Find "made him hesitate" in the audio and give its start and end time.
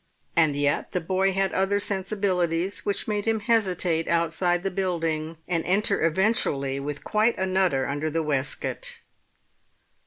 3.07-4.07